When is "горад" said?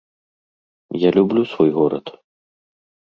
1.69-2.15